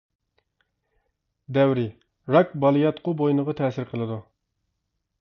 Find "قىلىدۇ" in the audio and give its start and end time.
3.93-4.23